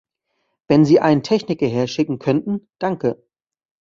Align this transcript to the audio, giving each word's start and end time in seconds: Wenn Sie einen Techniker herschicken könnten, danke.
Wenn 0.67 0.83
Sie 0.83 0.99
einen 0.99 1.21
Techniker 1.21 1.67
herschicken 1.67 2.17
könnten, 2.17 2.67
danke. 2.79 3.23